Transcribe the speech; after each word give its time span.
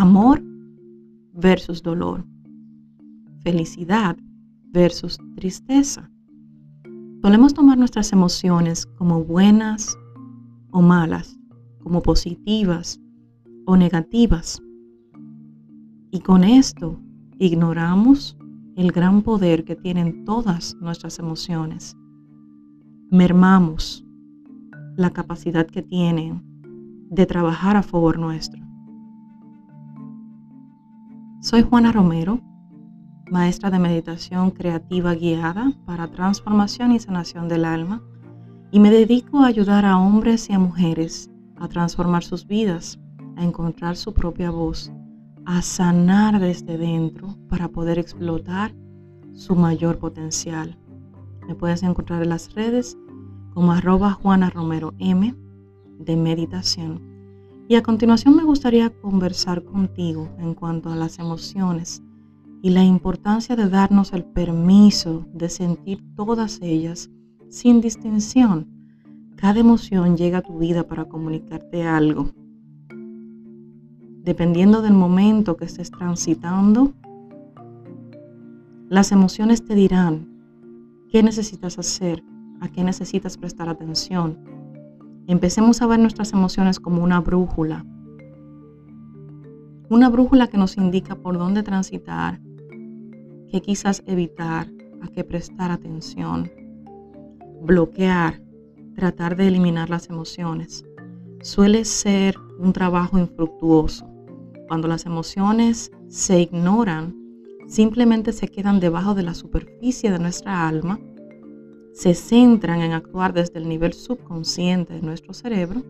amor 0.00 0.42
versus 1.34 1.82
dolor, 1.82 2.24
felicidad 3.42 4.16
versus 4.72 5.18
tristeza. 5.36 6.10
Solemos 7.20 7.52
tomar 7.52 7.76
nuestras 7.76 8.10
emociones 8.10 8.86
como 8.96 9.22
buenas 9.22 9.98
o 10.70 10.80
malas, 10.80 11.38
como 11.82 12.00
positivas 12.00 12.98
o 13.66 13.76
negativas. 13.76 14.62
Y 16.10 16.20
con 16.20 16.44
esto 16.44 16.98
ignoramos 17.38 18.38
el 18.76 18.92
gran 18.92 19.20
poder 19.20 19.64
que 19.64 19.76
tienen 19.76 20.24
todas 20.24 20.74
nuestras 20.80 21.18
emociones. 21.18 21.94
Mermamos 23.10 24.02
la 24.96 25.10
capacidad 25.10 25.66
que 25.66 25.82
tienen 25.82 26.42
de 27.10 27.26
trabajar 27.26 27.76
a 27.76 27.82
favor 27.82 28.18
nuestro. 28.18 28.59
Soy 31.42 31.62
Juana 31.62 31.90
Romero, 31.90 32.38
maestra 33.30 33.70
de 33.70 33.78
meditación 33.78 34.50
creativa 34.50 35.14
guiada 35.14 35.72
para 35.86 36.10
transformación 36.10 36.92
y 36.92 36.98
sanación 36.98 37.48
del 37.48 37.64
alma, 37.64 38.02
y 38.70 38.78
me 38.78 38.90
dedico 38.90 39.38
a 39.38 39.46
ayudar 39.46 39.86
a 39.86 39.96
hombres 39.96 40.50
y 40.50 40.52
a 40.52 40.58
mujeres 40.58 41.30
a 41.56 41.66
transformar 41.66 42.24
sus 42.24 42.46
vidas, 42.46 43.00
a 43.36 43.44
encontrar 43.44 43.96
su 43.96 44.12
propia 44.12 44.50
voz, 44.50 44.92
a 45.46 45.62
sanar 45.62 46.40
desde 46.40 46.76
dentro 46.76 47.34
para 47.48 47.68
poder 47.68 47.98
explotar 47.98 48.74
su 49.32 49.56
mayor 49.56 49.98
potencial. 49.98 50.76
Me 51.48 51.54
puedes 51.54 51.82
encontrar 51.82 52.22
en 52.22 52.28
las 52.28 52.54
redes 52.54 52.98
como 53.54 53.72
arroba 53.72 54.12
Juana 54.12 54.50
Romero 54.50 54.92
M 54.98 55.34
de 56.00 56.16
meditación. 56.16 57.09
Y 57.70 57.76
a 57.76 57.84
continuación 57.84 58.34
me 58.34 58.42
gustaría 58.42 58.90
conversar 58.90 59.62
contigo 59.62 60.28
en 60.38 60.54
cuanto 60.54 60.90
a 60.90 60.96
las 60.96 61.20
emociones 61.20 62.02
y 62.62 62.70
la 62.70 62.82
importancia 62.82 63.54
de 63.54 63.68
darnos 63.68 64.12
el 64.12 64.24
permiso 64.24 65.24
de 65.32 65.48
sentir 65.48 66.02
todas 66.16 66.58
ellas 66.62 67.10
sin 67.48 67.80
distinción. 67.80 68.66
Cada 69.36 69.60
emoción 69.60 70.16
llega 70.16 70.38
a 70.38 70.42
tu 70.42 70.58
vida 70.58 70.88
para 70.88 71.04
comunicarte 71.04 71.84
algo. 71.84 72.32
Dependiendo 74.24 74.82
del 74.82 74.94
momento 74.94 75.56
que 75.56 75.66
estés 75.66 75.92
transitando, 75.92 76.92
las 78.88 79.12
emociones 79.12 79.64
te 79.64 79.76
dirán 79.76 80.26
qué 81.08 81.22
necesitas 81.22 81.78
hacer, 81.78 82.24
a 82.60 82.68
qué 82.68 82.82
necesitas 82.82 83.38
prestar 83.38 83.68
atención. 83.68 84.59
Empecemos 85.30 85.80
a 85.80 85.86
ver 85.86 86.00
nuestras 86.00 86.32
emociones 86.32 86.80
como 86.80 87.04
una 87.04 87.20
brújula. 87.20 87.86
Una 89.88 90.08
brújula 90.08 90.48
que 90.48 90.58
nos 90.58 90.76
indica 90.76 91.14
por 91.14 91.38
dónde 91.38 91.62
transitar, 91.62 92.40
qué 93.48 93.62
quizás 93.62 94.02
evitar, 94.06 94.66
a 95.00 95.06
qué 95.06 95.22
prestar 95.22 95.70
atención. 95.70 96.50
Bloquear, 97.62 98.42
tratar 98.96 99.36
de 99.36 99.46
eliminar 99.46 99.88
las 99.88 100.10
emociones. 100.10 100.84
Suele 101.42 101.84
ser 101.84 102.34
un 102.58 102.72
trabajo 102.72 103.16
infructuoso. 103.16 104.10
Cuando 104.66 104.88
las 104.88 105.06
emociones 105.06 105.92
se 106.08 106.40
ignoran, 106.40 107.14
simplemente 107.68 108.32
se 108.32 108.48
quedan 108.48 108.80
debajo 108.80 109.14
de 109.14 109.22
la 109.22 109.34
superficie 109.34 110.10
de 110.10 110.18
nuestra 110.18 110.66
alma 110.66 110.98
se 111.92 112.14
centran 112.14 112.80
en 112.80 112.92
actuar 112.92 113.32
desde 113.32 113.58
el 113.58 113.68
nivel 113.68 113.92
subconsciente 113.92 114.94
de 114.94 115.02
nuestro 115.02 115.34
cerebro 115.34 115.82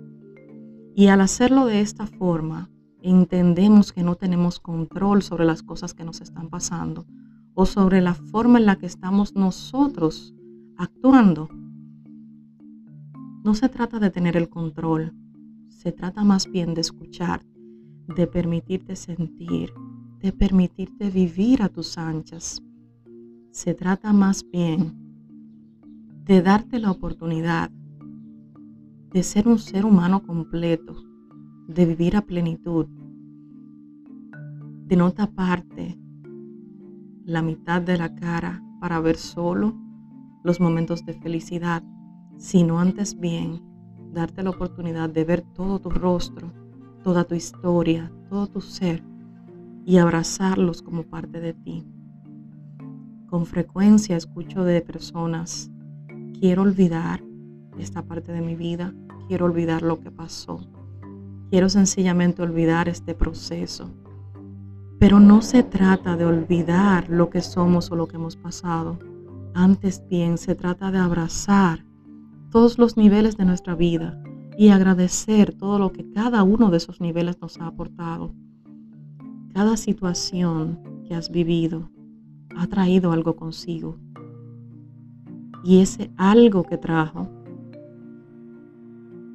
y 0.95 1.07
al 1.09 1.21
hacerlo 1.21 1.67
de 1.67 1.81
esta 1.81 2.07
forma 2.07 2.71
entendemos 3.03 3.93
que 3.93 4.03
no 4.03 4.17
tenemos 4.17 4.61
control 4.61 5.23
sobre 5.23 5.45
las 5.45 5.63
cosas 5.63 5.95
que 5.95 6.05
nos 6.05 6.21
están 6.21 6.49
pasando 6.49 7.07
o 7.55 7.67
sobre 7.67 8.01
la 8.01 8.15
forma 8.15 8.59
en 8.59 8.67
la 8.67 8.77
que 8.77 8.87
estamos 8.87 9.35
nosotros 9.35 10.35
actuando. 10.77 11.49
No 13.45 13.55
se 13.55 13.69
trata 13.69 13.99
de 13.99 14.11
tener 14.11 14.37
el 14.37 14.49
control, 14.49 15.15
se 15.69 15.93
trata 15.93 16.25
más 16.25 16.51
bien 16.51 16.75
de 16.75 16.83
escuchar, 16.83 17.45
de 18.15 18.27
permitirte 18.27 18.97
sentir, 18.97 19.73
de 20.19 20.33
permitirte 20.33 21.11
vivir 21.11 21.63
a 21.63 21.69
tus 21.69 21.97
anchas. 21.97 22.63
Se 23.51 23.75
trata 23.75 24.13
más 24.13 24.45
bien 24.51 25.00
de 26.25 26.43
darte 26.43 26.79
la 26.79 26.91
oportunidad 26.91 27.71
de 29.13 29.23
ser 29.23 29.49
un 29.49 29.59
ser 29.59 29.85
humano 29.85 30.23
completo, 30.23 30.95
de 31.67 31.87
vivir 31.87 32.17
a 32.17 32.23
plenitud, 32.23 32.87
de 34.87 34.97
no 34.97 35.13
taparte 35.13 35.99
la 37.25 37.43
mitad 37.43 37.83
de 37.83 37.97
la 37.97 38.15
cara 38.15 38.63
para 38.81 39.01
ver 39.01 39.17
solo 39.17 39.75
los 40.45 40.61
momentos 40.61 41.05
de 41.05 41.15
felicidad, 41.15 41.83
sino 42.37 42.79
antes 42.79 43.19
bien 43.19 43.61
darte 44.13 44.43
la 44.43 44.51
oportunidad 44.51 45.11
de 45.11 45.25
ver 45.25 45.43
todo 45.43 45.81
tu 45.81 45.91
rostro, 45.91 46.53
toda 47.03 47.25
tu 47.25 47.35
historia, 47.35 48.13
todo 48.29 48.47
tu 48.47 48.61
ser 48.61 49.03
y 49.85 49.97
abrazarlos 49.97 50.83
como 50.83 51.03
parte 51.05 51.41
de 51.41 51.55
ti. 51.55 51.85
Con 53.29 53.47
frecuencia 53.47 54.17
escucho 54.17 54.65
de 54.65 54.81
personas 54.81 55.71
quiero 56.41 56.63
olvidar 56.63 57.23
esta 57.79 58.03
parte 58.03 58.33
de 58.33 58.41
mi 58.41 58.57
vida, 58.57 58.95
quiero 59.29 59.45
olvidar 59.45 59.83
lo 59.83 60.01
que 60.01 60.11
pasó, 60.11 60.61
quiero 61.51 61.69
sencillamente 61.69 62.41
olvidar 62.41 62.89
este 62.89 63.15
proceso. 63.15 63.91
Pero 64.99 65.21
no 65.21 65.43
se 65.43 65.63
trata 65.63 66.17
de 66.17 66.25
olvidar 66.25 67.11
lo 67.11 67.29
que 67.29 67.43
somos 67.43 67.91
o 67.91 67.97
lo 67.97 68.07
que 68.07 68.17
hemos 68.17 68.37
pasado. 68.37 68.99
Antes 69.55 70.03
bien, 70.09 70.39
se 70.39 70.55
trata 70.55 70.91
de 70.91 70.99
abrazar 70.99 71.85
todos 72.51 72.79
los 72.79 72.97
niveles 72.97 73.37
de 73.37 73.45
nuestra 73.45 73.75
vida 73.75 74.23
y 74.57 74.71
agradecer 74.71 75.55
todo 75.55 75.79
lo 75.79 75.93
que 75.93 76.11
cada 76.11 76.43
uno 76.43 76.71
de 76.71 76.79
esos 76.79 77.01
niveles 77.01 77.39
nos 77.41 77.59
ha 77.59 77.67
aportado. 77.67 78.35
Cada 79.53 79.77
situación 79.77 81.03
que 81.07 81.15
has 81.15 81.31
vivido 81.31 81.91
ha 82.57 82.67
traído 82.67 83.13
algo 83.13 83.37
consigo 83.37 83.99
y 85.63 85.81
ese 85.81 86.11
algo 86.17 86.63
que 86.65 86.79
trajo 86.79 87.29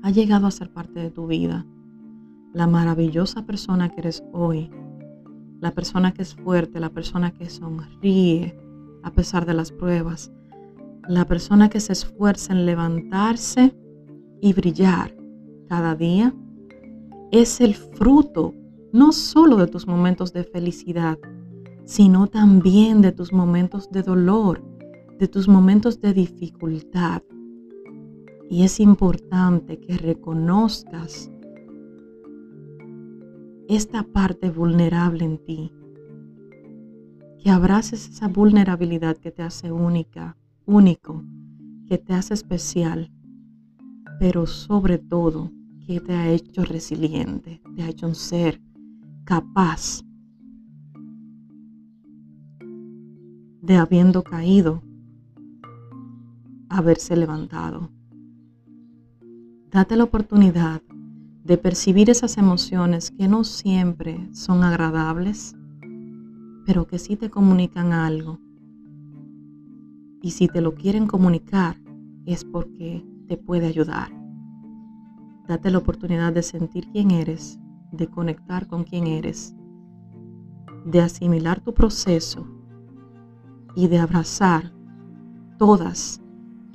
ha 0.01 0.11
llegado 0.11 0.47
a 0.47 0.51
ser 0.51 0.71
parte 0.71 0.99
de 0.99 1.11
tu 1.11 1.27
vida. 1.27 1.65
La 2.53 2.67
maravillosa 2.67 3.45
persona 3.45 3.89
que 3.89 4.01
eres 4.01 4.23
hoy, 4.31 4.69
la 5.59 5.71
persona 5.71 6.13
que 6.13 6.21
es 6.21 6.35
fuerte, 6.35 6.79
la 6.79 6.89
persona 6.89 7.31
que 7.31 7.49
sonríe 7.49 8.57
a 9.03 9.11
pesar 9.11 9.45
de 9.45 9.53
las 9.53 9.71
pruebas, 9.71 10.31
la 11.07 11.25
persona 11.25 11.69
que 11.69 11.79
se 11.79 11.93
esfuerza 11.93 12.53
en 12.53 12.65
levantarse 12.65 13.75
y 14.41 14.53
brillar 14.53 15.15
cada 15.67 15.95
día, 15.95 16.33
es 17.31 17.61
el 17.61 17.75
fruto 17.75 18.53
no 18.93 19.11
solo 19.11 19.57
de 19.57 19.67
tus 19.67 19.87
momentos 19.87 20.31
de 20.31 20.43
felicidad, 20.43 21.17
sino 21.83 22.27
también 22.27 23.01
de 23.01 23.11
tus 23.11 23.33
momentos 23.33 23.91
de 23.91 24.03
dolor, 24.03 24.63
de 25.19 25.27
tus 25.27 25.47
momentos 25.47 26.01
de 26.01 26.13
dificultad. 26.13 27.21
Y 28.49 28.63
es 28.63 28.79
importante 28.79 29.79
que 29.79 29.97
reconozcas 29.97 31.31
esta 33.67 34.03
parte 34.03 34.51
vulnerable 34.51 35.25
en 35.25 35.37
ti. 35.37 35.71
Que 37.39 37.49
abraces 37.49 38.09
esa 38.09 38.27
vulnerabilidad 38.27 39.17
que 39.17 39.31
te 39.31 39.43
hace 39.43 39.71
única, 39.71 40.37
único, 40.65 41.23
que 41.87 41.97
te 41.97 42.13
hace 42.13 42.33
especial, 42.33 43.11
pero 44.19 44.45
sobre 44.45 44.97
todo 44.97 45.51
que 45.85 45.99
te 45.99 46.13
ha 46.13 46.31
hecho 46.31 46.63
resiliente, 46.63 47.61
te 47.75 47.84
ha 47.84 47.90
hecho 47.90 48.07
un 48.07 48.16
ser 48.16 48.59
capaz 49.23 50.03
de 53.61 53.78
habiendo 53.78 54.23
caído, 54.23 54.84
haberse 56.77 57.16
levantado. 57.16 57.89
Date 59.72 59.95
la 59.95 60.03
oportunidad 60.03 60.81
de 61.43 61.57
percibir 61.57 62.09
esas 62.09 62.37
emociones 62.37 63.11
que 63.11 63.27
no 63.27 63.43
siempre 63.43 64.29
son 64.33 64.63
agradables, 64.63 65.55
pero 66.66 66.85
que 66.85 66.99
sí 66.99 67.16
te 67.16 67.29
comunican 67.29 67.93
algo. 67.93 68.39
Y 70.22 70.31
si 70.31 70.47
te 70.47 70.59
lo 70.59 70.75
quieren 70.75 71.07
comunicar 71.07 71.77
es 72.25 72.43
porque 72.43 73.05
te 73.28 73.37
puede 73.37 73.67
ayudar. 73.67 74.09
Date 75.47 75.69
la 75.69 75.78
oportunidad 75.78 76.33
de 76.33 76.43
sentir 76.43 76.87
quién 76.91 77.11
eres, 77.11 77.59
de 77.91 78.07
conectar 78.07 78.67
con 78.67 78.83
quién 78.83 79.07
eres, 79.07 79.55
de 80.85 81.01
asimilar 81.01 81.61
tu 81.61 81.73
proceso 81.73 82.45
y 83.75 83.87
de 83.87 83.99
abrazar 83.99 84.73
todas 85.57 86.21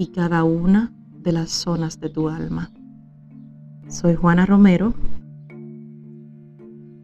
y 0.00 0.06
cada 0.06 0.44
una 0.44 0.94
de 1.23 1.31
las 1.31 1.50
zonas 1.50 2.00
de 2.00 2.08
tu 2.08 2.31
alma. 2.31 2.70
Soy 3.87 4.14
Juana 4.14 4.47
Romero 4.47 4.94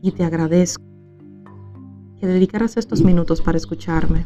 y 0.01 0.13
te 0.13 0.25
agradezco 0.25 0.83
que 2.19 2.27
dedicaras 2.27 2.79
estos 2.79 3.03
minutos 3.03 3.43
para 3.43 3.59
escucharme. 3.59 4.25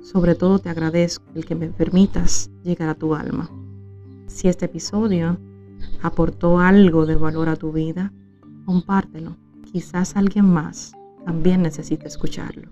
Sobre 0.00 0.34
todo 0.34 0.58
te 0.58 0.70
agradezco 0.70 1.22
el 1.34 1.44
que 1.44 1.54
me 1.54 1.68
permitas 1.68 2.50
llegar 2.64 2.88
a 2.88 2.94
tu 2.94 3.14
alma. 3.14 3.50
Si 4.26 4.48
este 4.48 4.64
episodio 4.64 5.36
aportó 6.00 6.60
algo 6.60 7.04
de 7.04 7.16
valor 7.16 7.50
a 7.50 7.56
tu 7.56 7.72
vida, 7.72 8.10
compártelo. 8.64 9.36
Quizás 9.70 10.16
alguien 10.16 10.46
más 10.46 10.92
también 11.26 11.60
necesite 11.60 12.08
escucharlo. 12.08 12.70